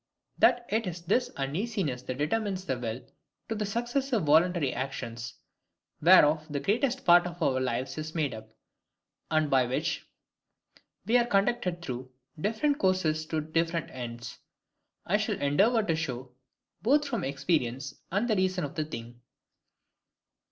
[0.39, 3.05] That it is this uneasiness that determines the will
[3.49, 5.35] to the successive voluntary actions,
[6.01, 8.49] whereof the greatest part of our lives is made up,
[9.29, 10.09] and by which
[11.05, 14.39] we are conducted through different courses to different ends,
[15.05, 16.31] I shall endeavour to show,
[16.81, 19.21] both from experience, and the reason of the thing.